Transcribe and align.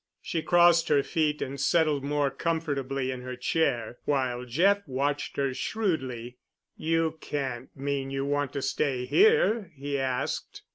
She 0.23 0.41
crossed 0.41 0.87
her 0.89 1.03
feet 1.03 1.43
and 1.43 1.61
settled 1.61 2.03
more 2.03 2.31
comfortably 2.31 3.11
in 3.11 3.21
her 3.21 3.35
chair, 3.35 3.99
while 4.05 4.45
Jeff 4.45 4.81
watched 4.87 5.37
her 5.37 5.53
shrewdly. 5.53 6.39
"You 6.75 7.19
can't 7.21 7.69
mean 7.77 8.09
you 8.09 8.25
want 8.25 8.51
to 8.53 8.63
stay 8.63 9.05
here?" 9.05 9.71
he 9.75 9.99
asked. 9.99 10.63